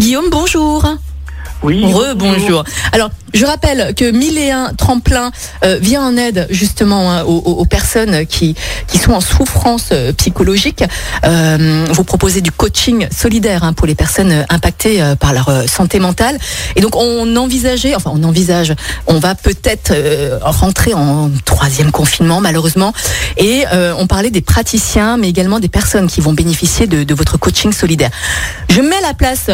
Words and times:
Guillaume, 0.00 0.30
bonjour. 0.30 0.82
Oui. 1.62 1.84
bonjour. 2.16 2.64
Alors, 2.92 3.10
je 3.34 3.44
rappelle 3.44 3.94
que 3.94 4.10
1001 4.10 4.74
Tremplin 4.74 5.30
euh, 5.62 5.78
vient 5.80 6.02
en 6.02 6.16
aide 6.16 6.46
justement 6.50 7.12
hein, 7.12 7.22
aux, 7.22 7.64
personnes 7.64 8.26
qui, 8.26 8.56
qui 8.86 8.98
sont 8.98 9.12
en 9.12 9.20
souffrance 9.20 9.90
euh, 9.92 10.12
psychologique. 10.14 10.82
Euh, 11.24 11.86
vous 11.90 12.04
proposez 12.04 12.40
du 12.40 12.50
coaching 12.50 13.06
solidaire 13.10 13.62
hein, 13.62 13.72
pour 13.72 13.86
les 13.86 13.94
personnes 13.94 14.46
impactées 14.48 15.02
par 15.20 15.32
leur 15.32 15.68
santé 15.68 16.00
mentale. 16.00 16.38
Et 16.76 16.80
donc, 16.80 16.96
on 16.96 17.36
envisageait, 17.36 17.94
enfin, 17.94 18.10
on 18.14 18.24
envisage, 18.24 18.74
on 19.06 19.18
va 19.18 19.34
peut-être 19.34 19.92
rentrer 20.42 20.94
en 20.94 21.30
troisième 21.44 21.92
confinement, 21.92 22.40
malheureusement. 22.40 22.92
Et 23.36 23.64
on 23.98 24.06
parlait 24.06 24.30
des 24.30 24.40
praticiens, 24.40 25.16
mais 25.16 25.28
également 25.28 25.60
des 25.60 25.68
personnes 25.68 26.08
qui 26.08 26.20
vont 26.20 26.32
bénéficier 26.32 26.86
de, 26.86 27.04
de 27.04 27.14
votre 27.14 27.38
coaching 27.38 27.72
solidaire. 27.72 28.10
Je 28.68 28.80
mets 28.80 29.00
la 29.02 29.14
place 29.14 29.48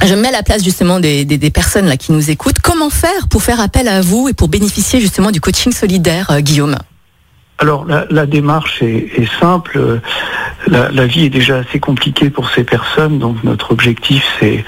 je 0.00 0.14
me 0.14 0.22
mets 0.22 0.28
à 0.28 0.32
la 0.32 0.42
place 0.42 0.64
justement 0.64 1.00
des, 1.00 1.24
des, 1.24 1.50
personnes 1.50 1.86
là 1.86 1.96
qui 1.96 2.12
nous 2.12 2.30
écoutent. 2.30 2.60
Comment 2.60 2.90
faire 2.90 3.28
pour 3.28 3.42
faire 3.42 3.60
appel 3.60 3.88
à 3.88 4.00
vous 4.00 4.28
et 4.28 4.32
pour 4.32 4.48
bénéficier 4.48 5.00
justement 5.00 5.30
du 5.30 5.40
coaching 5.40 5.72
solidaire, 5.72 6.30
euh, 6.30 6.40
Guillaume? 6.40 6.76
Alors 7.58 7.86
la, 7.86 8.26
démarche 8.26 8.82
est, 8.82 9.28
simple. 9.38 10.00
La, 10.66 11.06
vie 11.06 11.26
est 11.26 11.30
déjà 11.30 11.58
assez 11.58 11.78
compliquée 11.78 12.28
pour 12.28 12.50
ces 12.50 12.64
personnes, 12.64 13.20
donc 13.20 13.44
notre 13.44 13.70
objectif 13.70 14.24
c'est 14.40 14.64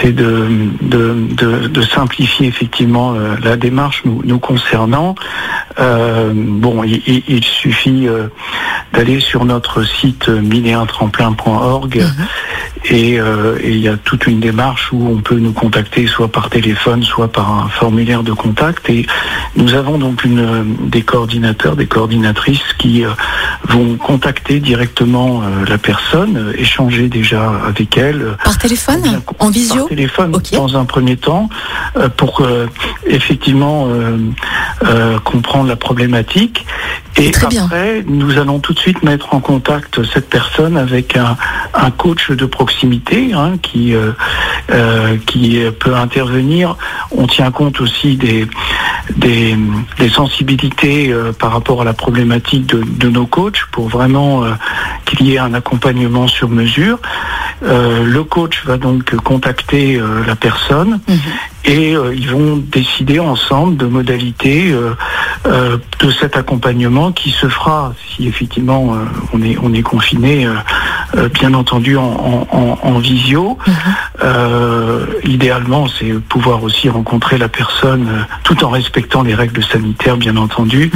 c'est 0.00 0.10
de, 0.12 0.48
de, 0.82 1.82
simplifier 1.82 2.48
effectivement 2.48 3.14
euh, 3.14 3.36
la 3.44 3.56
démarche 3.56 4.02
nous, 4.04 4.38
concernant. 4.40 5.14
Euh, 5.78 6.32
bon, 6.34 6.82
il, 6.82 7.44
suffit 7.44 8.08
d'aller 8.96 9.20
sur 9.20 9.44
notre 9.44 9.84
site 9.84 10.28
minéintremplin.org 10.28 12.02
euh, 12.92 13.58
et 13.60 13.70
il 13.70 13.80
y 13.80 13.88
a 13.88 13.96
toute 13.96 14.26
une 14.26 14.40
démarche 14.40 14.92
où 14.92 15.06
on 15.08 15.20
peut 15.20 15.38
nous 15.38 15.52
contacter 15.52 16.06
soit 16.06 16.28
par 16.28 16.50
téléphone, 16.50 17.02
soit 17.02 17.28
par 17.28 17.50
un 17.50 17.68
formulaire 17.68 18.22
de 18.22 18.32
contact. 18.32 18.88
Et 18.88 19.06
nous 19.56 19.74
avons 19.74 19.98
donc 19.98 20.24
une, 20.24 20.76
des 20.88 21.02
coordinateurs, 21.02 21.76
des 21.76 21.86
coordinatrices 21.86 22.74
qui 22.78 23.04
euh, 23.04 23.10
vont 23.64 23.96
contacter 23.96 24.60
directement 24.60 25.42
euh, 25.42 25.64
la 25.68 25.78
personne, 25.78 26.54
échanger 26.56 27.08
déjà 27.08 27.52
avec 27.66 27.96
elle. 27.96 28.36
Par 28.44 28.58
téléphone 28.58 29.20
En 29.38 29.50
visio 29.50 29.80
Par 29.80 29.88
téléphone 29.88 30.32
dans 30.52 30.76
un 30.76 30.84
premier 30.84 31.16
temps, 31.16 31.48
pour 32.16 32.46
effectivement 33.06 33.88
comprendre 35.24 35.68
la 35.68 35.76
problématique. 35.76 36.66
Et 37.18 37.32
après, 37.34 38.04
nous 38.06 38.38
allons 38.38 38.58
tout 38.58 38.74
de 38.74 38.78
suite 38.78 38.85
mettre 39.02 39.34
en 39.34 39.40
contact 39.40 40.04
cette 40.04 40.28
personne 40.28 40.76
avec 40.76 41.16
un, 41.16 41.36
un 41.74 41.90
coach 41.90 42.30
de 42.30 42.46
proximité 42.46 43.32
hein, 43.32 43.54
qui, 43.62 43.94
euh, 43.94 44.12
euh, 44.70 45.16
qui 45.26 45.60
peut 45.78 45.94
intervenir. 45.94 46.76
On 47.10 47.26
tient 47.26 47.50
compte 47.50 47.80
aussi 47.80 48.16
des, 48.16 48.46
des, 49.16 49.56
sensibilités 50.08 51.12
euh, 51.12 51.32
par 51.32 51.52
rapport 51.52 51.82
à 51.82 51.84
la 51.84 51.92
problématique 51.92 52.66
de, 52.66 53.08
nos 53.08 53.26
coachs 53.26 53.64
pour 53.72 53.88
vraiment 53.88 54.44
qu'il 55.04 55.22
y 55.22 55.34
ait 55.34 55.38
un 55.38 55.54
accompagnement 55.54 56.28
sur 56.28 56.48
mesure. 56.48 56.98
Le 57.62 58.20
coach 58.22 58.64
va 58.66 58.76
donc 58.76 59.14
contacter 59.16 60.00
la 60.26 60.36
personne 60.36 61.00
mhm. 61.08 61.18
et 61.64 61.92
ils 61.92 62.28
vont 62.30 62.56
décider 62.56 63.18
ensemble 63.18 63.76
de 63.76 63.86
modalités 63.86 64.72
de 65.44 66.10
cet 66.20 66.36
accompagnement 66.36 67.12
qui 67.12 67.30
se 67.30 67.48
fera 67.48 67.94
si 68.08 68.28
effectivement 68.28 68.96
on 69.32 69.42
est 69.42 69.56
on 69.62 69.72
est 69.72 69.82
confiné 69.82 70.46
euh, 71.14 71.28
bien 71.28 71.54
entendu 71.54 71.96
en, 71.96 72.98
visio. 72.98 73.58
Mhm. 73.66 73.74
Euh, 74.22 75.06
idéalement, 75.24 75.86
c'est 75.86 76.12
pouvoir 76.12 76.62
aussi 76.62 76.88
rencontrer 76.88 77.38
la 77.38 77.48
personne 77.48 78.08
euh, 78.08 78.22
tout 78.42 78.64
en 78.64 78.70
respectant 78.70 79.22
les 79.22 79.34
règles 79.34 79.62
sanitaires, 79.62 80.16
bien 80.16 80.36
entendu, 80.36 80.90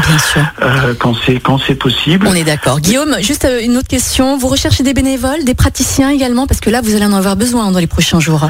quand 0.99 1.15
c'est 1.15 1.41
quand 1.41 1.59
c'est 1.59 1.75
possible. 1.75 2.27
On 2.27 2.35
est 2.35 2.45
d'accord. 2.45 2.81
Guillaume, 2.81 3.17
juste 3.21 3.47
une 3.63 3.77
autre 3.77 3.89
question. 3.89 4.39
Vous 4.39 4.49
recherchez 4.49 4.83
des 4.83 4.95
bénévoles, 4.95 5.45
des 5.45 5.55
praticiens 5.55 6.11
également, 6.11 6.47
parce 6.47 6.61
que 6.61 6.71
là, 6.71 6.81
vous 6.81 6.95
allez 6.95 7.07
en 7.07 7.13
avoir 7.13 7.37
besoin 7.37 7.71
dans 7.71 7.79
les 7.79 7.87
prochains 7.87 8.21
jours. 8.21 8.49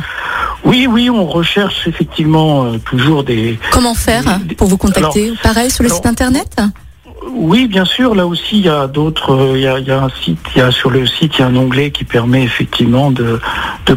Oui, 0.64 0.86
oui, 0.88 1.10
on 1.10 1.26
recherche 1.26 1.86
effectivement 1.86 2.78
toujours 2.78 3.24
des. 3.24 3.58
Comment 3.72 3.94
faire 3.94 4.22
pour 4.56 4.68
vous 4.68 4.78
contacter? 4.78 5.32
Pareil 5.42 5.70
sur 5.70 5.82
le 5.82 5.90
site 5.90 6.06
internet? 6.06 6.60
Oui, 7.34 7.66
bien 7.66 7.84
sûr. 7.84 8.14
Là 8.14 8.26
aussi, 8.26 8.58
il 8.58 8.66
y 8.66 8.68
a 8.68 8.86
d'autres. 8.86 9.32
Euh, 9.32 9.58
il, 9.58 9.62
y 9.62 9.90
a, 9.90 10.02
un 10.02 10.08
site. 10.08 10.38
Il 10.54 10.58
y 10.58 10.62
a 10.62 10.70
sur 10.70 10.90
le 10.90 11.06
site, 11.06 11.38
il 11.38 11.40
y 11.40 11.44
a 11.44 11.46
un 11.46 11.56
onglet 11.56 11.90
qui 11.90 12.04
permet 12.04 12.42
effectivement 12.42 13.10
de, 13.10 13.40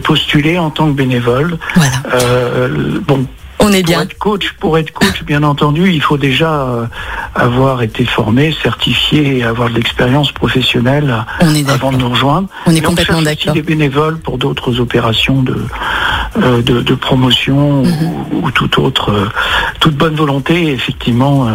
postuler 0.03 0.57
en 0.57 0.69
tant 0.69 0.87
que 0.87 0.95
bénévole. 0.95 1.57
Voilà. 1.75 1.91
Euh, 2.13 2.99
bon, 3.05 3.25
on 3.63 3.71
est 3.71 3.83
bien. 3.83 3.97
Pour 3.97 4.03
être 4.03 4.17
coach, 4.17 4.53
pour 4.59 4.77
être 4.77 4.91
coach, 4.91 5.23
bien 5.23 5.43
entendu, 5.43 5.91
il 5.91 6.01
faut 6.01 6.17
déjà 6.17 6.51
euh, 6.51 6.85
avoir 7.33 7.81
été 7.81 8.05
formé, 8.05 8.53
certifié 8.61 9.37
et 9.37 9.43
avoir 9.43 9.69
de 9.69 9.75
l'expérience 9.75 10.31
professionnelle 10.31 11.25
avant 11.67 11.91
de 11.91 11.97
nous 11.97 12.09
rejoindre. 12.09 12.49
On 12.65 12.75
est 12.75 12.81
complètement 12.81 13.21
d'accord. 13.21 13.53
des 13.53 13.61
bénévoles 13.61 14.17
pour 14.19 14.37
d'autres 14.37 14.79
opérations 14.79 15.41
de, 15.41 15.55
euh, 16.41 16.61
de, 16.61 16.95
promotion 16.95 17.83
mhm. 17.83 18.43
ou, 18.43 18.51
toute 18.51 18.77
autre, 18.77 19.11
euh, 19.11 19.29
toute 19.79 19.95
bonne 19.95 20.15
volonté, 20.15 20.71
effectivement, 20.71 21.47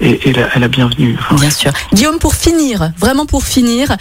est, 0.00 0.36
la, 0.58 0.68
bienvenue. 0.68 1.16
Bien 1.32 1.50
sûr. 1.50 1.72
Guillaume, 1.92 2.18
pour 2.18 2.34
finir, 2.34 2.90
vraiment 2.98 3.26
pour 3.26 3.44
finir, 3.44 3.96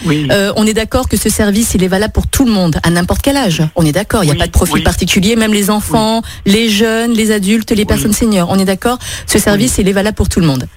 on 0.56 0.66
est 0.66 0.73
d'accord 0.73 1.09
que 1.09 1.17
ce 1.17 1.29
service, 1.29 1.73
il 1.73 1.84
est 1.84 1.88
valable 1.88 2.13
pour 2.13 2.28
tout 2.28 2.46
le 2.46 2.51
monde, 2.51 2.79
à 2.84 2.90
n'importe 2.90 3.22
quel 3.22 3.38
âge. 3.38 3.63
On 3.75 3.85
est 3.85 3.91
d'accord, 3.91 4.23
il 4.23 4.28
n'y 4.28 4.35
a 4.35 4.40
pas 4.40 4.47
de 4.47 4.51
profil 4.51 4.84
particulier, 4.84 5.35
même 5.35 5.53
les 5.53 5.69
enfants, 5.69 6.22
les 6.46 6.69
jeunes, 6.69 7.13
les 7.13 7.31
adultes 7.31 7.47
les 7.75 7.85
personnes 7.85 8.13
seniors. 8.13 8.50
On 8.50 8.59
est 8.59 8.66
d'accord 8.66 9.00
Ce 9.25 9.40
service, 9.40 9.78
il 9.78 9.88
est 9.88 9.94
valable 9.94 10.16
pour 10.16 10.30
tout 10.30 10.40
le 10.40 10.47
monde. 10.47 10.68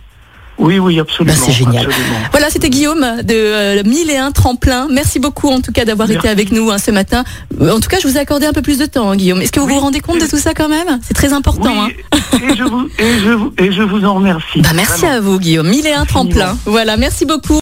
Oui, 0.61 0.79
oui, 0.79 1.01
absolument. 1.01 1.35
Bah, 1.35 1.43
c'est 1.47 1.53
génial. 1.53 1.89
Voilà, 2.33 2.51
c'était 2.51 2.69
Guillaume 2.69 3.23
de 3.25 3.35
euh, 3.35 3.83
1001 3.83 4.31
Tremplin. 4.33 4.89
Merci 4.91 5.19
beaucoup 5.19 5.49
en 5.49 5.61
tout 5.61 5.73
cas 5.73 5.87
d'avoir 5.87 6.11
été 6.11 6.29
avec 6.29 6.53
nous 6.53 6.71
hein, 6.71 6.77
ce 6.79 6.91
matin. 6.91 7.25
Euh, 7.61 7.75
en 7.75 7.81
tout 7.81 7.89
cas, 7.89 7.97
je 8.01 8.07
vous 8.07 8.17
ai 8.17 8.21
accordé 8.21 8.45
un 8.45 8.53
peu 8.53 8.61
plus 8.61 8.79
de 8.79 8.85
temps, 8.85 9.11
hein, 9.11 9.17
Guillaume. 9.17 9.41
Est-ce 9.41 9.53
que 9.53 9.61
vous 9.61 9.69
vous 9.69 9.81
rendez 9.81 10.01
compte 10.01 10.21
de 10.21 10.27
tout 10.27 10.37
ça 10.37 10.53
quand 10.53 10.69
même? 10.69 11.01
C'est 11.03 11.15
très 11.15 11.33
important. 11.33 11.85
Hein. 11.85 11.89
et, 12.43 12.57
je 12.57 12.65
vous, 12.65 12.89
et, 12.99 13.19
je, 13.25 13.65
et, 13.65 13.73
je 13.73 13.83
vous, 13.83 14.05
en 14.05 14.15
remercie. 14.15 14.61
Bah, 14.61 14.71
merci 14.75 15.07
à 15.07 15.21
vous, 15.21 15.39
Guillaume. 15.39 15.69
1001 15.69 16.05
Tremplin. 16.05 16.59
Voilà, 16.67 16.99
merci 16.99 17.25
beaucoup. 17.25 17.59